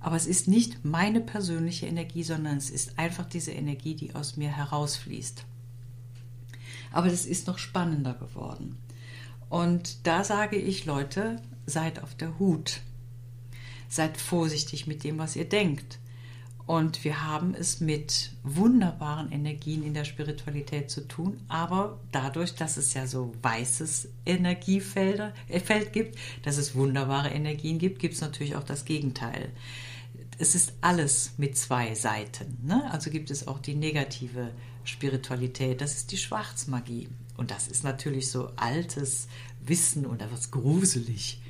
Aber 0.00 0.16
es 0.16 0.26
ist 0.26 0.48
nicht 0.48 0.84
meine 0.84 1.20
persönliche 1.20 1.86
Energie, 1.86 2.22
sondern 2.22 2.56
es 2.56 2.70
ist 2.70 2.98
einfach 2.98 3.26
diese 3.26 3.52
Energie, 3.52 3.94
die 3.94 4.14
aus 4.14 4.36
mir 4.36 4.48
herausfließt. 4.48 5.44
Aber 6.92 7.08
das 7.08 7.26
ist 7.26 7.46
noch 7.46 7.58
spannender 7.58 8.14
geworden. 8.14 8.76
Und 9.48 10.06
da 10.06 10.24
sage 10.24 10.56
ich, 10.56 10.86
Leute, 10.86 11.40
seid 11.66 12.02
auf 12.02 12.14
der 12.14 12.38
Hut. 12.38 12.80
Seid 13.88 14.16
vorsichtig 14.16 14.86
mit 14.86 15.04
dem, 15.04 15.18
was 15.18 15.36
ihr 15.36 15.48
denkt. 15.48 15.98
Und 16.70 17.02
wir 17.02 17.26
haben 17.26 17.56
es 17.56 17.80
mit 17.80 18.30
wunderbaren 18.44 19.32
Energien 19.32 19.82
in 19.82 19.92
der 19.92 20.04
Spiritualität 20.04 20.88
zu 20.88 21.00
tun, 21.08 21.40
aber 21.48 21.98
dadurch, 22.12 22.54
dass 22.54 22.76
es 22.76 22.94
ja 22.94 23.08
so 23.08 23.32
weißes 23.42 24.08
Energiefeld 24.24 25.32
äh, 25.48 25.84
gibt, 25.86 26.16
dass 26.44 26.58
es 26.58 26.76
wunderbare 26.76 27.30
Energien 27.30 27.80
gibt, 27.80 27.98
gibt 27.98 28.14
es 28.14 28.20
natürlich 28.20 28.54
auch 28.54 28.62
das 28.62 28.84
Gegenteil. 28.84 29.50
Es 30.38 30.54
ist 30.54 30.74
alles 30.80 31.32
mit 31.38 31.58
zwei 31.58 31.96
Seiten. 31.96 32.58
Ne? 32.64 32.88
Also 32.92 33.10
gibt 33.10 33.32
es 33.32 33.48
auch 33.48 33.58
die 33.58 33.74
negative 33.74 34.52
Spiritualität, 34.90 35.80
das 35.80 35.96
ist 35.96 36.12
die 36.12 36.16
Schwarzmagie. 36.18 37.08
Und 37.36 37.50
das 37.50 37.68
ist 37.68 37.84
natürlich 37.84 38.30
so 38.30 38.50
altes 38.56 39.28
Wissen 39.64 40.04
und 40.04 40.20
etwas 40.20 40.50
gruselig. 40.50 41.40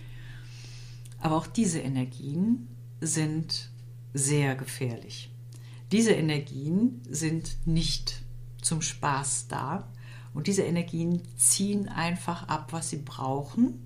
Aber 1.18 1.36
auch 1.36 1.46
diese 1.46 1.80
Energien 1.80 2.68
sind 3.00 3.70
sehr 4.14 4.54
gefährlich. 4.54 5.30
Diese 5.92 6.12
Energien 6.12 7.02
sind 7.08 7.56
nicht 7.66 8.22
zum 8.62 8.82
Spaß 8.82 9.48
da 9.48 9.88
und 10.34 10.46
diese 10.46 10.62
Energien 10.62 11.22
ziehen 11.36 11.88
einfach 11.88 12.46
ab, 12.48 12.72
was 12.72 12.90
sie 12.90 12.98
brauchen 12.98 13.84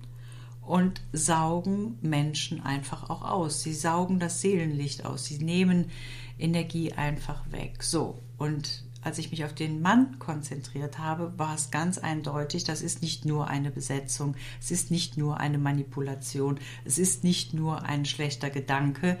und 0.61 1.01
saugen 1.11 1.97
Menschen 2.01 2.61
einfach 2.61 3.09
auch 3.09 3.23
aus. 3.23 3.63
Sie 3.63 3.73
saugen 3.73 4.19
das 4.19 4.41
Seelenlicht 4.41 5.05
aus. 5.05 5.25
Sie 5.25 5.39
nehmen 5.39 5.89
Energie 6.37 6.93
einfach 6.93 7.51
weg. 7.51 7.83
So, 7.83 8.19
und 8.37 8.84
als 9.05 9.19
ich 9.19 9.29
mich 9.29 9.45
auf 9.45 9.53
den 9.53 9.81
Mann 9.81 10.17
konzentriert 10.17 10.97
habe, 10.97 11.31
war 11.37 11.53
es 11.53 11.69
ganz 11.69 11.99
eindeutig, 11.99 12.63
das 12.63 12.81
ist 12.81 13.03
nicht 13.03 13.23
nur 13.23 13.47
eine 13.47 13.69
Besetzung, 13.69 14.35
es 14.59 14.71
ist 14.71 14.89
nicht 14.89 15.15
nur 15.15 15.39
eine 15.39 15.59
Manipulation, 15.59 16.59
es 16.85 16.97
ist 16.97 17.23
nicht 17.23 17.53
nur 17.53 17.83
ein 17.83 18.05
schlechter 18.05 18.49
Gedanke, 18.49 19.19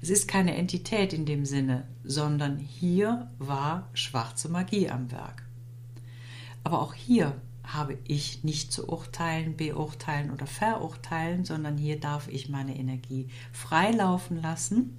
es 0.00 0.08
ist 0.08 0.26
keine 0.26 0.56
Entität 0.56 1.12
in 1.12 1.26
dem 1.26 1.44
Sinne, 1.44 1.86
sondern 2.02 2.56
hier 2.56 3.30
war 3.38 3.90
schwarze 3.92 4.48
Magie 4.48 4.88
am 4.88 5.10
Werk. 5.12 5.44
Aber 6.64 6.80
auch 6.80 6.94
hier 6.94 7.38
habe 7.62 7.98
ich 8.08 8.42
nicht 8.42 8.72
zu 8.72 8.88
urteilen, 8.88 9.56
beurteilen 9.56 10.30
oder 10.30 10.46
verurteilen, 10.46 11.44
sondern 11.44 11.76
hier 11.76 12.00
darf 12.00 12.28
ich 12.28 12.48
meine 12.48 12.76
Energie 12.76 13.28
freilaufen 13.52 14.40
lassen. 14.40 14.96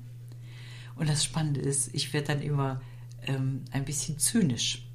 Und 0.96 1.10
das 1.10 1.24
Spannende 1.24 1.62
ist, 1.62 1.94
ich 1.96 2.14
werde 2.14 2.28
dann 2.28 2.42
immer 2.42 2.82
ähm, 3.28 3.64
ein 3.72 3.86
bisschen 3.86 4.18
zynisch. 4.18 4.88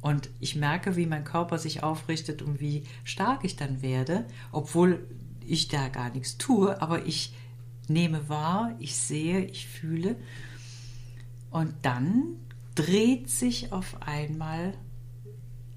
Und 0.00 0.30
ich 0.38 0.54
merke, 0.54 0.96
wie 0.96 1.06
mein 1.06 1.24
Körper 1.24 1.58
sich 1.58 1.82
aufrichtet 1.82 2.42
und 2.42 2.60
wie 2.60 2.84
stark 3.02 3.44
ich 3.44 3.56
dann 3.56 3.82
werde, 3.82 4.26
obwohl 4.52 5.04
ich 5.44 5.68
da 5.68 5.88
gar 5.88 6.10
nichts 6.10 6.38
tue, 6.38 6.80
aber 6.80 7.06
ich 7.06 7.32
nehme 7.88 8.28
wahr, 8.28 8.76
ich 8.78 8.96
sehe, 8.96 9.44
ich 9.44 9.66
fühle. 9.66 10.16
Und 11.50 11.74
dann 11.82 12.36
dreht 12.74 13.28
sich 13.28 13.72
auf 13.72 14.02
einmal 14.02 14.74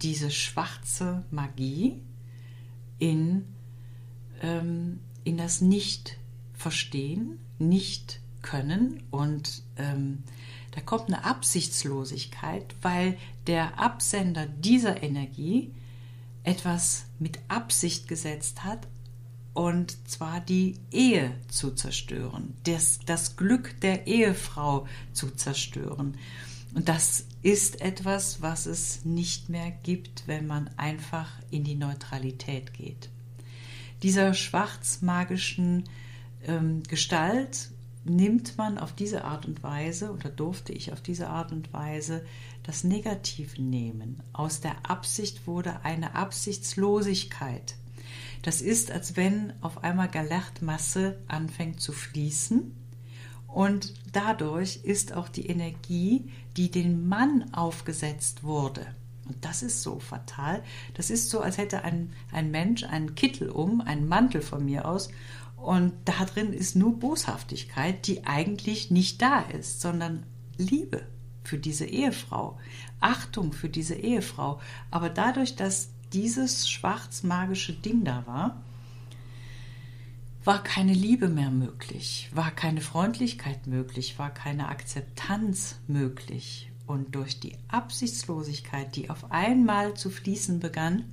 diese 0.01 0.30
schwarze 0.30 1.24
Magie 1.32 2.01
in, 3.00 3.46
ähm, 4.41 5.00
in 5.24 5.38
das 5.38 5.62
Nicht-Verstehen, 5.62 7.39
Nicht-Können 7.60 9.03
und 9.10 9.63
ähm, 9.77 10.24
da 10.72 10.82
kommt 10.82 11.08
eine 11.08 11.25
Absichtslosigkeit, 11.25 12.75
weil 12.81 13.18
der 13.48 13.79
Absender 13.79 14.46
dieser 14.46 15.03
Energie 15.03 15.72
etwas 16.44 17.05
mit 17.20 17.40
Absicht 17.50 18.07
gesetzt 18.07 18.64
hat, 18.64 18.88
und 19.53 19.98
zwar 20.10 20.40
die 20.40 20.77
Ehe 20.92 21.36
zu 21.50 21.72
zerstören, 21.72 22.55
das, 22.64 23.00
das 23.05 23.36
Glück 23.36 23.79
der 23.81 24.07
Ehefrau 24.07 24.88
zu 25.12 25.29
zerstören. 25.31 26.18
Und 26.74 26.88
das 26.88 27.25
ist 27.42 27.81
etwas, 27.81 28.42
was 28.42 28.66
es 28.66 29.03
nicht 29.03 29.50
mehr 29.50 29.72
gibt, 29.84 30.25
wenn 30.27 30.48
man 30.48 30.70
einfach 30.77 31.29
in 31.50 31.66
die 31.66 31.75
Neutralität 31.75 32.74
geht. 32.74 33.10
Dieser 34.03 34.34
schwarzmagischen 34.34 35.84
ähm, 36.48 36.81
Gestalt 36.84 37.72
nimmt 38.03 38.57
man 38.57 38.77
auf 38.77 38.94
diese 38.94 39.25
Art 39.25 39.46
und 39.46 39.64
Weise 39.64 40.11
oder 40.11 40.29
durfte 40.29 40.74
ich 40.74 40.92
auf 40.92 41.01
diese 41.01 41.29
Art 41.29 41.51
und 41.51 41.72
Weise 41.72 42.25
das 42.64 42.83
Negative 42.83 43.61
nehmen. 43.61 44.22
Aus 44.33 44.61
der 44.61 44.90
Absicht 44.90 45.46
wurde 45.48 45.83
eine 45.83 46.16
Absichtslosigkeit. 46.16 47.75
Das 48.42 48.61
ist, 48.61 48.92
als 48.92 49.16
wenn 49.16 49.53
auf 49.61 49.83
einmal 49.83 50.09
Galachtmasse 50.09 51.20
anfängt 51.27 51.79
zu 51.79 51.92
fließen 51.92 52.75
und 53.48 53.94
dadurch 54.14 54.79
ist 54.83 55.14
auch 55.14 55.29
die 55.29 55.48
Energie, 55.48 56.31
die 56.57 56.72
den 56.72 57.07
Mann 57.07 57.53
aufgesetzt 57.53 58.44
wurde. 58.44 58.85
Und 59.27 59.46
das 59.46 59.61
ist 59.61 59.83
so 59.83 60.00
fatal. 60.00 60.64
Das 60.96 61.09
ist 61.09 61.29
so, 61.29 61.42
als 61.42 61.57
hätte 61.57 61.83
ein, 61.83 62.11
ein 62.31 62.50
Mensch 62.51 62.83
einen 62.83 63.16
Kittel 63.16 63.50
um, 63.50 63.81
einen 63.81 64.07
Mantel 64.07 64.42
von 64.42 64.66
mir 64.66 64.85
aus, 64.85 65.09
und 65.62 65.94
da 66.06 66.26
drin 66.26 66.54
ist 66.54 66.76
nur 66.76 67.00
Boshaftigkeit, 67.00 68.08
die 68.08 68.26
eigentlich 68.26 68.92
nicht 68.92 69.22
da 69.22 69.42
ist, 69.42 69.82
sondern 69.82 70.24
Liebe 70.58 71.06
für 71.44 71.58
diese 71.58 71.86
Ehefrau, 71.86 72.58
Achtung 73.00 73.54
für 73.54 73.70
diese 73.70 73.96
Ehefrau. 73.96 74.60
Aber 74.90 75.10
dadurch, 75.10 75.56
dass 75.56 75.90
dieses 76.14 76.70
schwarzmagische 76.70 77.74
Ding 77.74 78.04
da 78.04 78.26
war, 78.26 78.64
war 80.44 80.64
keine 80.64 80.94
Liebe 80.94 81.30
mehr 81.30 81.52
möglich, 81.52 82.30
war 82.34 82.52
keine 82.52 82.82
Freundlichkeit 82.82 83.68
möglich, 83.68 84.18
war 84.18 84.34
keine 84.34 84.70
Akzeptanz 84.70 85.76
möglich. 85.88 86.72
Und 86.88 87.14
durch 87.16 87.40
die 87.40 87.56
Absichtslosigkeit, 87.68 88.96
die 88.96 89.10
auf 89.10 89.32
einmal 89.32 89.94
zu 89.94 90.10
fließen 90.10 90.60
begann, 90.60 91.06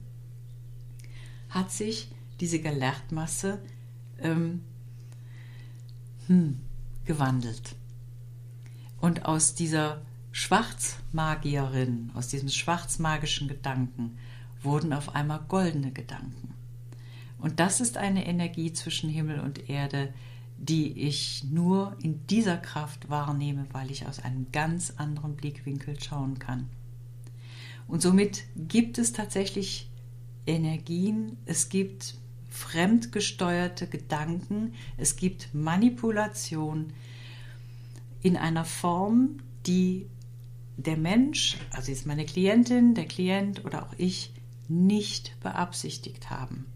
hat 1.51 1.71
sich 1.71 2.11
diese 2.41 2.61
Gelehrtmasse 2.61 3.61
ähm, 4.23 4.63
hm, 6.27 6.61
gewandelt. 7.05 7.75
Und 9.01 9.25
aus 9.25 9.55
dieser 9.55 10.03
Schwarzmagierin, 10.33 12.11
aus 12.15 12.29
diesem 12.29 12.49
schwarzmagischen 12.49 13.49
Gedanken, 13.49 14.19
wurden 14.63 14.93
auf 14.93 15.15
einmal 15.15 15.41
goldene 15.49 15.93
Gedanken. 15.93 16.55
Und 17.39 17.61
das 17.61 17.81
ist 17.81 17.97
eine 17.97 18.27
Energie 18.27 18.73
zwischen 18.73 19.09
Himmel 19.09 19.41
und 19.41 19.71
Erde, 19.71 20.13
die 20.59 20.93
ich 20.93 21.45
nur 21.45 21.97
in 22.03 22.27
dieser 22.27 22.57
Kraft 22.57 23.09
wahrnehme, 23.09 23.67
weil 23.73 23.91
ich 23.91 24.07
aus 24.07 24.19
einem 24.19 24.51
ganz 24.51 24.95
anderen 24.97 25.37
Blickwinkel 25.37 26.01
schauen 26.01 26.39
kann. 26.41 26.69
Und 27.87 28.03
somit 28.03 28.43
gibt 28.57 28.99
es 28.99 29.13
tatsächlich 29.13 29.89
Energien, 30.47 31.37
es 31.47 31.69
gibt 31.69 32.17
fremdgesteuerte 32.59 33.87
Gedanken, 33.87 34.75
es 34.97 35.17
gibt 35.17 35.55
Manipulation 35.55 36.93
in 38.21 38.37
einer 38.37 38.65
Form, 38.65 39.39
die 39.67 40.07
der 40.77 40.97
Mensch, 40.97 41.57
also 41.71 41.91
jetzt 41.91 42.07
meine 42.07 42.25
Klientin, 42.25 42.95
der 42.95 43.07
Klient 43.07 43.65
oder 43.65 43.85
auch 43.85 43.95
ich, 43.97 44.33
nicht 44.69 45.39
beabsichtigt 45.41 46.31
haben, 46.31 46.67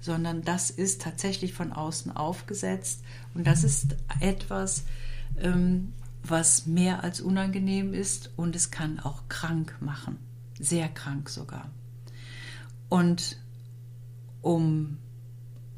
sondern 0.00 0.42
das 0.42 0.70
ist 0.70 1.02
tatsächlich 1.02 1.52
von 1.52 1.72
außen 1.72 2.14
aufgesetzt. 2.16 3.02
Und 3.34 3.46
das 3.46 3.64
ist 3.64 3.96
etwas, 4.20 4.84
ähm, 5.38 5.92
was 6.22 6.66
mehr 6.66 7.04
als 7.04 7.20
unangenehm 7.20 7.94
ist 7.94 8.30
und 8.36 8.56
es 8.56 8.70
kann 8.70 8.98
auch 8.98 9.28
krank 9.28 9.76
machen, 9.80 10.18
sehr 10.58 10.88
krank 10.88 11.28
sogar. 11.28 11.70
Und 12.88 13.38
um 14.42 14.98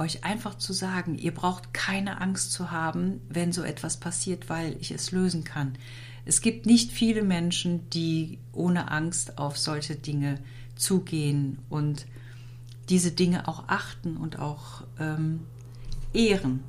euch 0.00 0.24
einfach 0.24 0.56
zu 0.56 0.72
sagen, 0.72 1.18
ihr 1.18 1.32
braucht 1.32 1.74
keine 1.74 2.20
Angst 2.20 2.52
zu 2.52 2.70
haben, 2.70 3.20
wenn 3.28 3.52
so 3.52 3.62
etwas 3.62 3.98
passiert, 3.98 4.48
weil 4.48 4.76
ich 4.80 4.90
es 4.90 5.12
lösen 5.12 5.44
kann. 5.44 5.76
Es 6.24 6.40
gibt 6.40 6.66
nicht 6.66 6.90
viele 6.90 7.22
Menschen, 7.22 7.88
die 7.90 8.38
ohne 8.52 8.90
Angst 8.90 9.38
auf 9.38 9.58
solche 9.58 9.96
Dinge 9.96 10.38
zugehen 10.74 11.58
und 11.68 12.06
diese 12.88 13.12
Dinge 13.12 13.46
auch 13.46 13.64
achten 13.68 14.16
und 14.16 14.38
auch 14.38 14.84
ähm, 14.98 15.40
ehren 16.12 16.64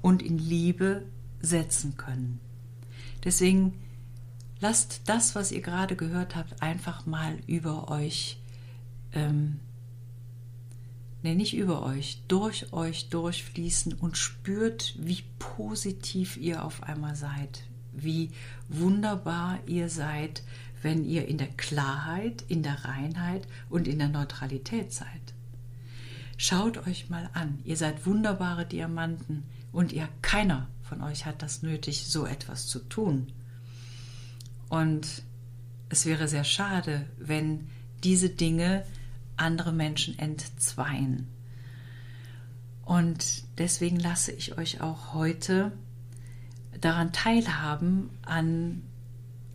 und 0.00 0.22
in 0.22 0.38
Liebe 0.38 1.02
setzen 1.40 1.96
können. 1.96 2.40
Deswegen 3.24 3.74
lasst 4.60 5.02
das, 5.06 5.34
was 5.34 5.52
ihr 5.52 5.60
gerade 5.60 5.96
gehört 5.96 6.36
habt, 6.36 6.62
einfach 6.62 7.04
mal 7.04 7.38
über 7.46 7.90
euch 7.90 8.38
ähm, 9.12 9.58
nee, 11.22 11.34
nicht 11.34 11.54
über 11.54 11.82
euch, 11.82 12.22
durch 12.28 12.72
euch 12.72 13.08
durchfließen 13.08 13.94
und 13.94 14.16
spürt, 14.16 14.94
wie 14.98 15.22
positiv 15.38 16.36
ihr 16.36 16.64
auf 16.64 16.82
einmal 16.82 17.16
seid, 17.16 17.64
wie 17.92 18.30
wunderbar 18.68 19.58
ihr 19.66 19.88
seid, 19.88 20.42
wenn 20.82 21.04
ihr 21.04 21.28
in 21.28 21.38
der 21.38 21.48
Klarheit, 21.48 22.44
in 22.48 22.62
der 22.62 22.84
Reinheit 22.84 23.46
und 23.68 23.86
in 23.86 23.98
der 23.98 24.08
Neutralität 24.08 24.92
seid. 24.92 25.08
Schaut 26.36 26.86
euch 26.86 27.10
mal 27.10 27.28
an, 27.34 27.58
ihr 27.64 27.76
seid 27.76 28.06
wunderbare 28.06 28.64
Diamanten 28.64 29.42
und 29.72 29.92
ihr 29.92 30.08
keiner 30.22 30.68
von 30.90 31.02
euch 31.02 31.26
hat 31.26 31.42
das 31.42 31.62
nötig, 31.62 32.06
so 32.06 32.26
etwas 32.26 32.66
zu 32.66 32.80
tun. 32.80 33.30
Und 34.68 35.22
es 35.88 36.04
wäre 36.06 36.26
sehr 36.26 36.44
schade, 36.44 37.06
wenn 37.18 37.68
diese 38.02 38.30
Dinge 38.30 38.84
andere 39.40 39.72
Menschen 39.72 40.18
entzweien. 40.18 41.28
Und 42.84 43.44
deswegen 43.58 43.98
lasse 44.00 44.32
ich 44.32 44.58
euch 44.58 44.80
auch 44.80 45.14
heute 45.14 45.72
daran 46.80 47.12
teilhaben 47.12 48.10
an 48.22 48.82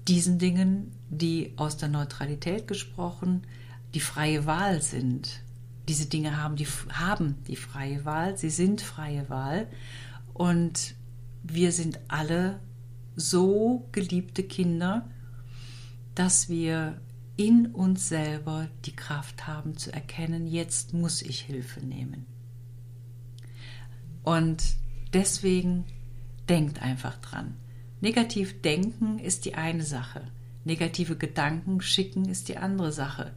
diesen 0.07 0.37
Dingen, 0.37 0.91
die 1.09 1.53
aus 1.57 1.77
der 1.77 1.89
Neutralität 1.89 2.67
gesprochen 2.67 3.43
die 3.93 3.99
freie 4.01 4.45
Wahl 4.45 4.81
sind. 4.81 5.41
Diese 5.87 6.05
Dinge 6.05 6.41
haben 6.41 6.57
die, 6.57 6.67
haben 6.91 7.37
die 7.47 7.55
freie 7.55 8.03
Wahl, 8.05 8.37
sie 8.37 8.49
sind 8.49 8.81
freie 8.81 9.29
Wahl 9.29 9.67
und 10.33 10.95
wir 11.43 11.71
sind 11.71 11.99
alle 12.09 12.59
so 13.15 13.87
geliebte 13.91 14.43
Kinder, 14.43 15.09
dass 16.13 16.49
wir 16.49 16.99
in 17.37 17.67
uns 17.67 18.07
selber 18.07 18.67
die 18.85 18.95
Kraft 18.95 19.47
haben 19.47 19.77
zu 19.77 19.91
erkennen, 19.91 20.47
jetzt 20.47 20.93
muss 20.93 21.21
ich 21.21 21.41
Hilfe 21.41 21.81
nehmen. 21.81 22.25
Und 24.23 24.63
deswegen 25.13 25.85
denkt 26.49 26.81
einfach 26.81 27.17
dran. 27.17 27.55
Negativ 28.01 28.61
denken 28.61 29.19
ist 29.19 29.45
die 29.45 29.55
eine 29.55 29.83
Sache. 29.83 30.21
Negative 30.63 31.15
Gedanken 31.15 31.81
schicken 31.81 32.25
ist 32.27 32.49
die 32.49 32.57
andere 32.57 32.91
Sache. 32.91 33.31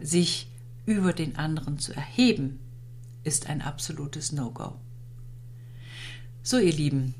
Sich 0.00 0.48
über 0.86 1.12
den 1.12 1.36
anderen 1.36 1.78
zu 1.78 1.92
erheben, 1.92 2.58
ist 3.24 3.48
ein 3.48 3.62
absolutes 3.62 4.32
No-Go. 4.32 4.74
So, 6.42 6.58
ihr 6.58 6.72
Lieben, 6.72 7.14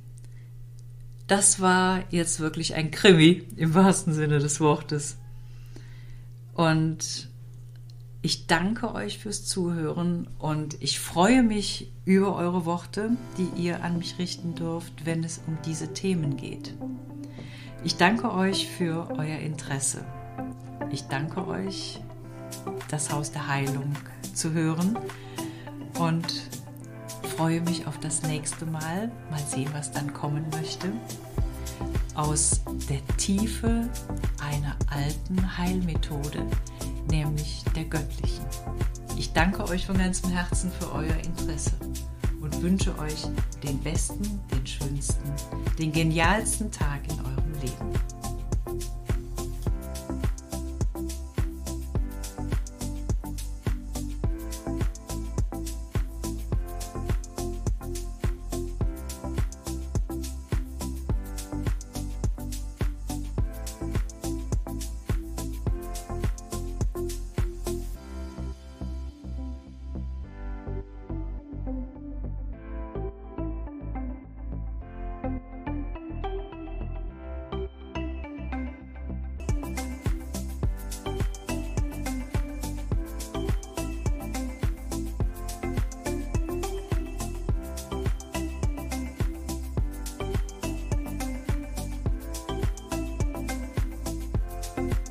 das 1.28 1.60
war 1.60 2.04
jetzt 2.10 2.40
wirklich 2.40 2.74
ein 2.74 2.90
Krimi 2.90 3.44
im 3.56 3.74
wahrsten 3.74 4.12
Sinne 4.12 4.40
des 4.40 4.58
Wortes. 4.58 5.16
Und 6.54 7.28
ich 8.20 8.46
danke 8.46 8.94
euch 8.94 9.18
fürs 9.18 9.44
Zuhören 9.44 10.28
und 10.38 10.80
ich 10.80 11.00
freue 11.00 11.42
mich 11.42 11.92
über 12.04 12.36
eure 12.36 12.64
Worte, 12.64 13.10
die 13.36 13.60
ihr 13.60 13.82
an 13.82 13.98
mich 13.98 14.18
richten 14.18 14.54
dürft, 14.54 15.06
wenn 15.06 15.24
es 15.24 15.40
um 15.46 15.58
diese 15.64 15.92
Themen 15.92 16.36
geht. 16.36 16.74
Ich 17.82 17.96
danke 17.96 18.32
euch 18.32 18.68
für 18.68 19.08
euer 19.18 19.38
Interesse. 19.38 20.04
Ich 20.92 21.02
danke 21.08 21.46
euch, 21.48 22.00
das 22.90 23.12
Haus 23.12 23.32
der 23.32 23.48
Heilung 23.48 23.94
zu 24.34 24.52
hören 24.52 24.96
und 25.98 26.32
freue 27.36 27.60
mich 27.62 27.86
auf 27.86 27.98
das 27.98 28.22
nächste 28.22 28.66
Mal. 28.66 29.10
Mal 29.30 29.40
sehen, 29.40 29.70
was 29.72 29.90
dann 29.90 30.12
kommen 30.12 30.44
möchte 30.50 30.92
aus 32.14 32.60
der 32.88 33.04
Tiefe 33.16 33.88
einer 34.40 34.76
alten 34.90 35.58
Heilmethode, 35.58 36.46
nämlich 37.10 37.64
der 37.74 37.84
göttlichen. 37.84 38.44
Ich 39.16 39.32
danke 39.32 39.64
euch 39.64 39.86
von 39.86 39.98
ganzem 39.98 40.30
Herzen 40.30 40.70
für 40.72 40.92
euer 40.92 41.16
Interesse 41.24 41.72
und 42.40 42.62
wünsche 42.62 42.98
euch 42.98 43.26
den 43.62 43.78
besten, 43.80 44.40
den 44.50 44.66
schönsten, 44.66 45.30
den 45.78 45.92
genialsten 45.92 46.70
Tag, 46.70 47.02